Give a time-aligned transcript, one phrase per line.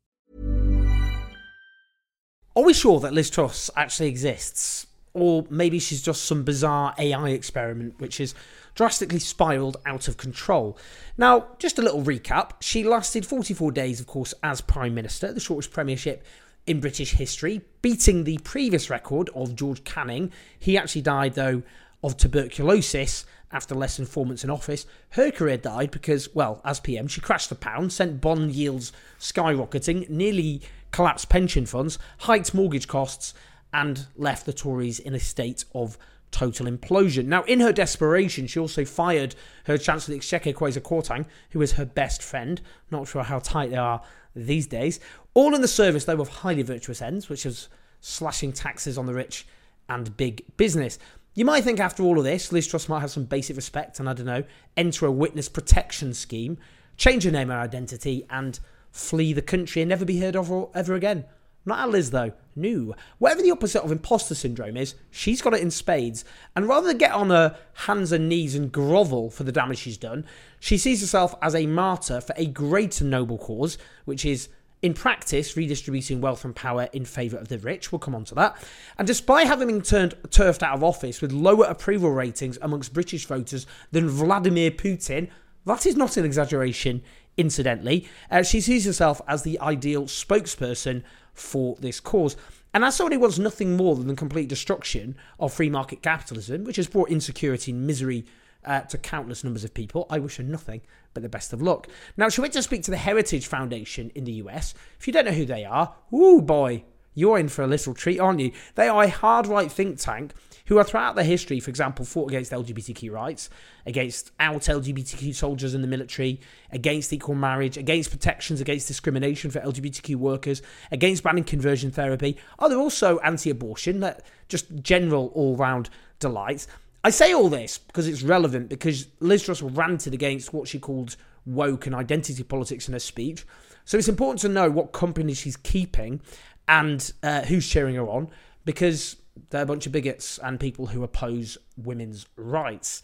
[2.55, 4.87] Are we sure that Liz Truss actually exists?
[5.13, 8.33] Or maybe she's just some bizarre AI experiment which has
[8.73, 10.77] drastically spiraled out of control.
[11.17, 12.51] Now, just a little recap.
[12.61, 16.23] She lasted 44 days, of course, as Prime Minister, the shortest premiership
[16.65, 20.31] in British history, beating the previous record of George Canning.
[20.57, 21.63] He actually died, though,
[22.03, 24.85] of tuberculosis after less than four months in office.
[25.11, 30.09] Her career died because, well, as PM, she crashed the pound, sent bond yields skyrocketing,
[30.09, 33.33] nearly collapsed pension funds, hiked mortgage costs,
[33.71, 35.97] and left the Tories in a state of
[36.31, 37.25] total implosion.
[37.25, 41.61] Now, in her desperation, she also fired her Chancellor of the Exchequer, Kwasi Kwarteng, who
[41.61, 42.59] is her best friend.
[42.91, 44.01] Not sure how tight they are
[44.35, 44.99] these days.
[45.33, 47.69] All in the service, though, of highly virtuous ends, which is
[48.01, 49.47] slashing taxes on the rich
[49.89, 50.99] and big business.
[51.35, 54.07] You might think after all of this, Liz Truss might have some basic respect and,
[54.07, 54.43] I don't know,
[54.77, 56.59] enter a witness protection scheme,
[56.97, 58.59] change her name and identity, and
[58.91, 61.25] flee the country and never be heard of ever again.
[61.65, 62.33] Not Liz, though.
[62.55, 62.93] No.
[63.19, 66.25] Whatever the opposite of imposter syndrome is, she's got it in spades.
[66.55, 69.97] And rather than get on her hands and knees and grovel for the damage she's
[69.97, 70.25] done,
[70.59, 74.49] she sees herself as a martyr for a greater noble cause, which is
[74.83, 77.91] in practice, redistributing wealth and power in favour of the rich.
[77.91, 78.61] We'll come on to that.
[78.97, 83.25] And despite having been turned turfed out of office with lower approval ratings amongst British
[83.25, 85.29] voters than Vladimir Putin,
[85.65, 87.01] that is not an exaggeration,
[87.37, 88.07] incidentally.
[88.29, 91.01] Uh, she sees herself as the ideal spokesperson
[91.33, 92.35] for this cause.
[92.73, 96.65] And as someone who wants nothing more than the complete destruction of free market capitalism,
[96.65, 98.25] which has brought insecurity and misery
[98.65, 100.05] uh, to countless numbers of people.
[100.09, 100.81] I wish her nothing
[101.13, 101.87] but the best of luck.
[102.17, 104.73] Now, she went to speak to the Heritage Foundation in the US.
[104.99, 106.83] If you don't know who they are, ooh boy,
[107.15, 108.51] you're in for a little treat, aren't you?
[108.75, 110.33] They are a hard right think tank
[110.67, 113.49] who are throughout their history, for example, fought against LGBTQ rights,
[113.85, 116.39] against out LGBTQ soldiers in the military,
[116.71, 122.37] against equal marriage, against protections against discrimination for LGBTQ workers, against banning conversion therapy.
[122.59, 126.67] Oh, they're also anti abortion, That just general all round delights.
[127.03, 131.17] I say all this because it's relevant because Liz Truss ranted against what she called
[131.45, 133.45] woke and identity politics in her speech.
[133.83, 136.21] So it's important to know what company she's keeping
[136.67, 138.29] and uh, who's cheering her on
[138.63, 139.17] because
[139.49, 143.01] they're a bunch of bigots and people who oppose women's rights.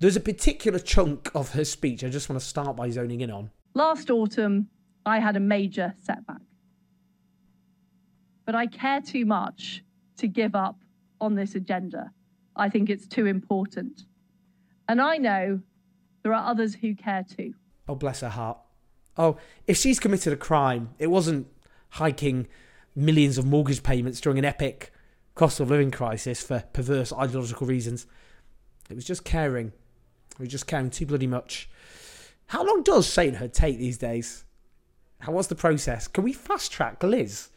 [0.00, 3.30] There's a particular chunk of her speech I just want to start by zoning in
[3.30, 3.50] on.
[3.74, 4.68] Last autumn,
[5.06, 6.42] I had a major setback.
[8.44, 9.82] But I care too much
[10.18, 10.76] to give up
[11.20, 12.12] on this agenda.
[12.58, 14.04] I think it's too important.
[14.88, 15.60] And I know
[16.22, 17.54] there are others who care too.
[17.88, 18.58] Oh, bless her heart.
[19.16, 19.36] Oh,
[19.66, 21.46] if she's committed a crime, it wasn't
[21.90, 22.46] hiking
[22.94, 24.92] millions of mortgage payments during an epic
[25.34, 28.06] cost of living crisis for perverse ideological reasons.
[28.90, 29.68] It was just caring.
[30.32, 31.70] It was just caring too bloody much.
[32.46, 34.44] How long does sainthood take these days?
[35.20, 36.08] How was the process?
[36.08, 37.50] Can we fast track Liz?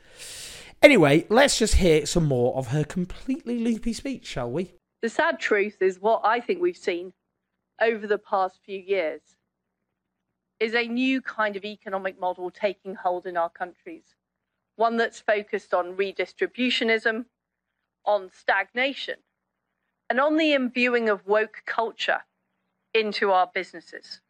[0.82, 4.74] Anyway, let's just hear some more of her completely loopy speech, shall we?
[5.02, 7.14] The sad truth is what I think we've seen
[7.82, 9.22] over the past few years
[10.60, 14.16] is a new kind of economic model taking hold in our countries,
[14.76, 17.26] one that's focused on redistributionism,
[18.06, 19.16] on stagnation,
[20.08, 22.22] and on the imbuing of woke culture
[22.94, 24.22] into our businesses.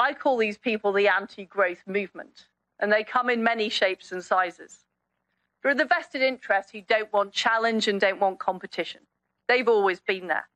[0.00, 2.48] I call these people the anti growth movement,
[2.80, 4.85] and they come in many shapes and sizes.
[5.66, 9.00] There are the vested interests who don't want challenge and don't want competition.
[9.48, 10.48] They've always been there.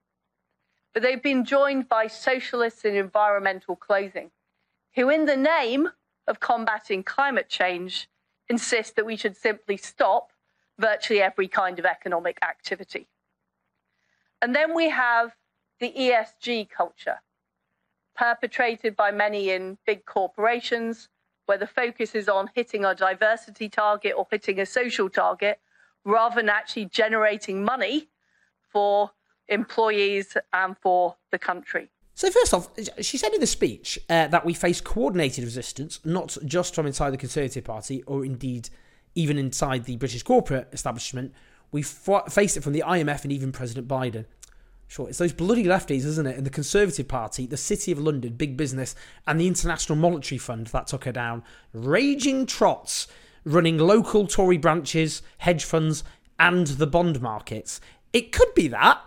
[0.94, 4.30] But they've been joined by socialists in environmental clothing,
[4.94, 5.90] who, in the name
[6.28, 8.08] of combating climate change,
[8.48, 10.30] insist that we should simply stop
[10.78, 13.08] virtually every kind of economic activity.
[14.40, 15.34] And then we have
[15.80, 17.18] the ESG culture,
[18.14, 21.08] perpetrated by many in big corporations
[21.50, 25.58] where the focus is on hitting a diversity target or hitting a social target
[26.04, 28.08] rather than actually generating money
[28.72, 29.10] for
[29.48, 31.90] employees and for the country.
[32.14, 32.68] So, first off,
[33.00, 37.10] she said in the speech uh, that we face coordinated resistance, not just from inside
[37.10, 38.70] the Conservative Party or indeed
[39.16, 41.34] even inside the British corporate establishment.
[41.72, 44.26] We face it from the IMF and even President Biden.
[44.90, 46.36] Sure, it's those bloody lefties, isn't it?
[46.36, 50.66] And the Conservative Party, the City of London, Big Business, and the International Monetary Fund
[50.66, 51.44] that took her down.
[51.72, 53.06] Raging trots
[53.44, 56.02] running local Tory branches, hedge funds,
[56.40, 57.80] and the bond markets.
[58.12, 59.00] It could be that.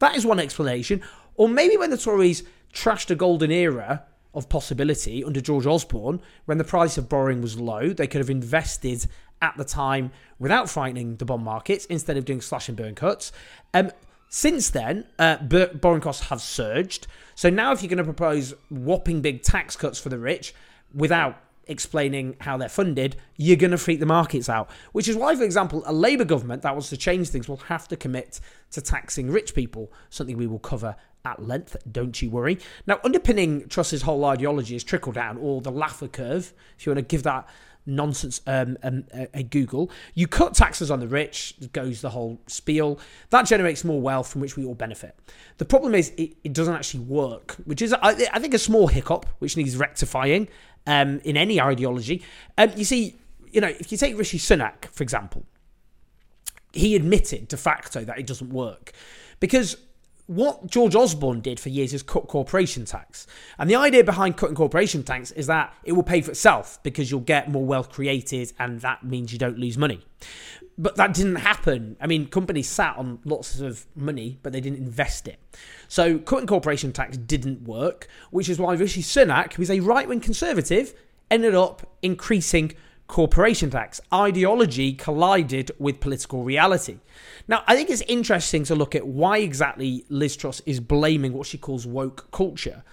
[0.00, 1.00] That is one explanation.
[1.36, 2.42] Or maybe when the Tories
[2.74, 4.04] trashed a golden era
[4.34, 8.28] of possibility under George Osborne, when the price of borrowing was low, they could have
[8.28, 9.06] invested
[9.40, 13.32] at the time without frightening the bond markets instead of doing slash and burn cuts.
[13.72, 13.90] Um,
[14.30, 17.08] since then, uh, borrowing costs have surged.
[17.34, 20.54] So now, if you're going to propose whopping big tax cuts for the rich
[20.94, 21.36] without
[21.66, 24.70] explaining how they're funded, you're going to freak the markets out.
[24.92, 27.88] Which is why, for example, a Labour government that wants to change things will have
[27.88, 28.38] to commit
[28.70, 30.94] to taxing rich people, something we will cover
[31.24, 32.58] at length, don't you worry.
[32.86, 36.98] Now, underpinning Truss's whole ideology is trickle down, or the Laffer curve, if you want
[36.98, 37.48] to give that
[37.86, 39.04] nonsense um, um,
[39.50, 39.90] Google.
[40.14, 42.98] You cut taxes on the rich, goes the whole spiel.
[43.30, 45.16] That generates more wealth from which we all benefit.
[45.58, 48.88] The problem is it, it doesn't actually work, which is, I, I, think, a small
[48.88, 50.48] hiccup which needs rectifying
[50.86, 52.22] um, in any ideology.
[52.56, 53.16] Um, you see,
[53.50, 55.44] you know, if you take Rishi Sunak, for example,
[56.72, 58.92] he admitted de facto that it doesn't work
[59.40, 59.76] because
[60.30, 63.26] what George Osborne did for years is cut corporation tax.
[63.58, 67.10] And the idea behind cutting corporation tax is that it will pay for itself because
[67.10, 70.04] you'll get more wealth created and that means you don't lose money.
[70.78, 71.96] But that didn't happen.
[72.00, 75.40] I mean, companies sat on lots of money, but they didn't invest it.
[75.88, 80.06] So cutting corporation tax didn't work, which is why Rishi Sunak, who is a right
[80.06, 80.94] wing conservative,
[81.28, 82.74] ended up increasing
[83.10, 84.00] corporation tax.
[84.14, 86.98] Ideology collided with political reality.
[87.48, 91.48] Now, I think it's interesting to look at why exactly Liz Truss is blaming what
[91.48, 92.84] she calls woke culture.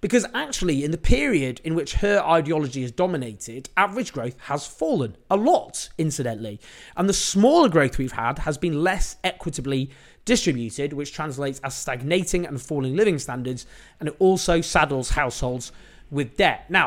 [0.00, 5.14] Because actually, in the period in which her ideology has dominated, average growth has fallen
[5.30, 6.58] a lot, incidentally.
[6.96, 9.90] And the smaller growth we've had has been less equitably
[10.24, 13.66] distributed, which translates as stagnating and falling living standards.
[14.00, 15.70] And it also saddles households
[16.10, 16.70] with debt.
[16.70, 16.86] Now,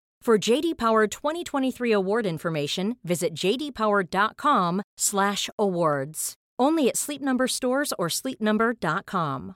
[0.21, 6.33] For JD Power 2023 award information, visit jdpower.com/awards.
[6.59, 9.55] Only at Sleep Number stores or sleepnumber.com.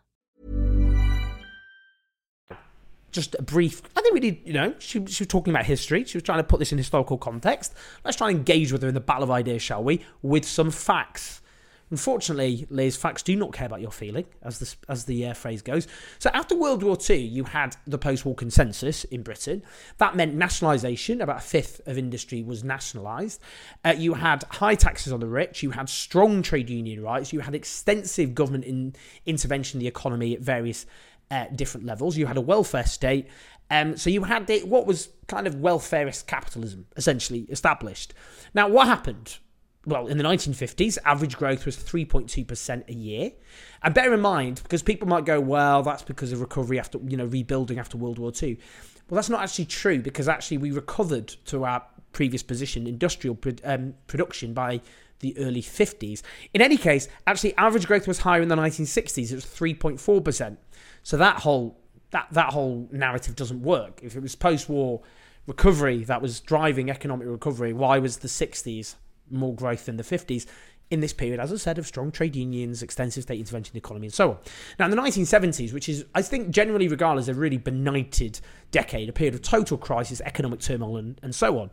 [3.12, 3.84] Just a brief.
[3.96, 4.40] I think we did.
[4.44, 6.04] You know, she, she was talking about history.
[6.04, 7.76] She was trying to put this in historical context.
[8.04, 10.04] Let's try and engage with her in the battle of ideas, shall we?
[10.24, 11.44] With some facts.
[11.92, 15.62] Unfortunately, Liz, facts do not care about your feeling, as the, as the uh, phrase
[15.62, 15.88] goes.
[16.18, 19.62] So, after World War II, you had the post war consensus in Britain.
[20.00, 23.40] That meant nationalisation, about a fifth of industry was nationalised.
[23.84, 27.42] Uh, you had high taxes on the rich, you had strong trade union rights, you
[27.42, 28.96] had extensive government in,
[29.28, 30.88] intervention in the economy at various
[31.30, 33.28] uh, different levels, you had a welfare state.
[33.70, 38.16] Um, so, you had the, what was kind of welfareist capitalism essentially established.
[38.56, 39.38] Now, what happened?
[39.86, 43.32] Well, in the 1950s, average growth was 3.2% a year.
[43.84, 47.18] And bear in mind, because people might go, well, that's because of recovery after, you
[47.18, 48.58] know, rebuilding after World War II.
[49.10, 53.94] Well, that's not actually true because actually we recovered to our previous position, industrial um,
[54.08, 54.82] production, by
[55.20, 56.22] the early 50s.
[56.54, 59.32] In any case, actually, average growth was higher in the 1960s.
[59.32, 60.58] It was 3.4%.
[61.04, 61.80] So that whole
[62.12, 64.00] that that whole narrative doesn't work.
[64.02, 65.02] If it was post-war
[65.48, 68.96] recovery that was driving economic recovery, why was the 60s
[69.30, 70.46] more growth than the 50s
[70.92, 73.86] in this period, as I said, of strong trade unions, extensive state intervention in the
[73.86, 74.38] economy, and so on.
[74.78, 78.40] Now, in the 1970s, which is, I think, generally regarded as a really benighted
[78.72, 81.72] decade, a period of total crisis, economic turmoil, and, and so on.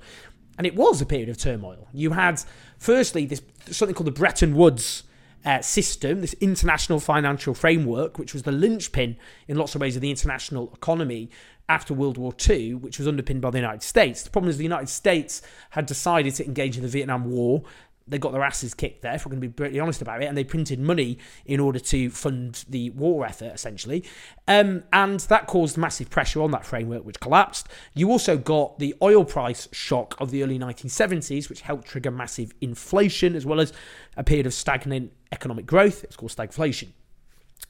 [0.56, 1.88] And it was a period of turmoil.
[1.92, 2.42] You had,
[2.78, 5.04] firstly, this something called the Bretton Woods
[5.44, 9.16] uh, system, this international financial framework, which was the linchpin
[9.49, 11.30] in lots of ways of the international economy
[11.68, 14.22] after World War II, which was underpinned by the United States.
[14.22, 17.62] The problem is the United States had decided to engage in the Vietnam War
[18.06, 20.26] they got their asses kicked there, if we're going to be brutally honest about it,
[20.26, 24.04] and they printed money in order to fund the war effort, essentially.
[24.49, 27.68] Um, and that caused massive pressure on that framework, which collapsed.
[27.94, 32.52] You also got the oil price shock of the early 1970s, which helped trigger massive
[32.61, 33.73] inflation, as well as
[34.16, 36.04] a period of stagnant economic growth.
[36.04, 36.88] It's called stagflation.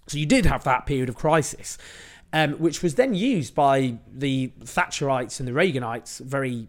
[0.08, 1.78] So you did have that period of crisis.
[2.34, 6.66] Um, which was then used by the Thatcherites and the Reaganites very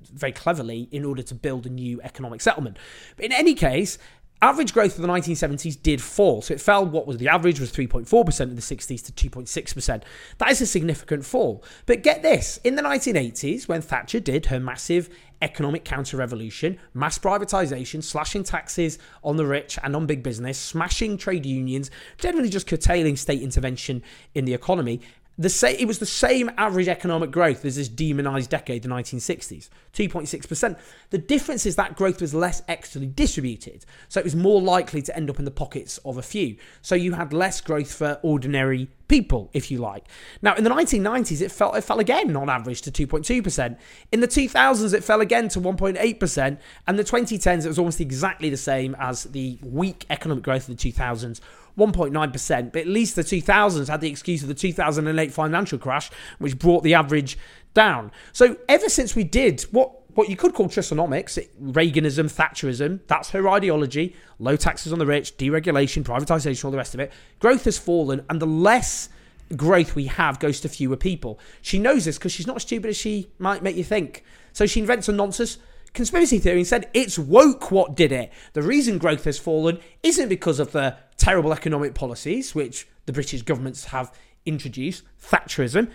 [0.00, 2.78] very cleverly in order to build a new economic settlement.
[3.16, 3.98] But in any case,
[4.40, 6.42] average growth of the 1970s did fall.
[6.42, 10.02] So it fell, what was the average was 3.4% in the 60s to 2.6%.
[10.38, 11.64] That is a significant fall.
[11.86, 15.08] But get this in the 1980s, when Thatcher did her massive
[15.40, 21.16] economic counter revolution, mass privatization, slashing taxes on the rich and on big business, smashing
[21.16, 24.02] trade unions, generally just curtailing state intervention
[24.34, 25.00] in the economy,
[25.38, 29.68] the sa- it was the same average economic growth as this demonized decade, the 1960s,
[29.92, 30.78] 2.6%.
[31.10, 35.16] The difference is that growth was less externally distributed, so it was more likely to
[35.16, 36.56] end up in the pockets of a few.
[36.82, 40.04] So you had less growth for ordinary people, if you like.
[40.42, 43.78] Now, in the 1990s, it fell, it fell again on average to 2.2%.
[44.12, 46.58] In the 2000s, it fell again to 1.8%.
[46.86, 50.76] And the 2010s, it was almost exactly the same as the weak economic growth of
[50.76, 51.40] the 2000s
[51.78, 56.58] 1.9%, but at least the 2000s had the excuse of the 2008 financial crash, which
[56.58, 57.38] brought the average
[57.72, 58.10] down.
[58.32, 63.48] So ever since we did what what you could call Trussonomics, Reaganism, Thatcherism, that's her
[63.48, 67.78] ideology, low taxes on the rich, deregulation, privatization, all the rest of it, growth has
[67.78, 69.10] fallen, and the less
[69.56, 71.38] growth we have goes to fewer people.
[71.62, 74.24] She knows this because she's not as stupid as she might make you think.
[74.52, 75.58] So she invents a nonsense
[75.94, 78.32] conspiracy theory and said it's woke what did it.
[78.54, 83.42] The reason growth has fallen isn't because of the terrible economic policies which the British
[83.42, 84.12] governments have
[84.46, 85.90] introduced, Thatcherism.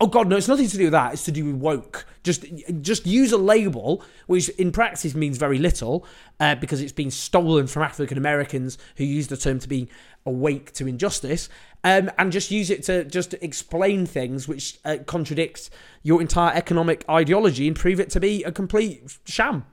[0.00, 0.36] Oh God, no!
[0.36, 1.12] It's nothing to do with that.
[1.12, 2.06] It's to do with woke.
[2.22, 2.44] Just,
[2.80, 6.06] just use a label, which in practice means very little,
[6.40, 9.88] uh, because it's been stolen from African Americans who use the term to be
[10.24, 11.50] awake to injustice,
[11.82, 15.68] um, and just use it to just explain things which uh, contradict
[16.02, 19.66] your entire economic ideology and prove it to be a complete sham.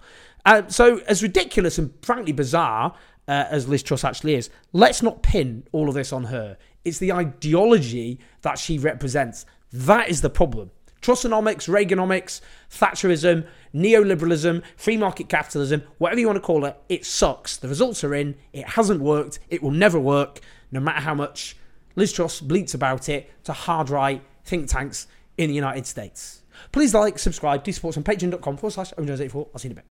[0.45, 2.95] Uh, so, as ridiculous and frankly bizarre
[3.27, 6.57] uh, as Liz Truss actually is, let's not pin all of this on her.
[6.83, 9.45] It's the ideology that she represents.
[9.71, 10.71] That is the problem.
[11.01, 17.57] Trussonomics, Reaganomics, Thatcherism, neoliberalism, free market capitalism, whatever you want to call it, it sucks.
[17.57, 18.35] The results are in.
[18.53, 19.39] It hasn't worked.
[19.49, 21.57] It will never work, no matter how much
[21.95, 26.43] Liz Truss bleats about it to hard right think tanks in the United States.
[26.71, 29.81] Please like, subscribe, do support on patreon.com forward slash 84 I'll see you in a
[29.81, 29.90] bit.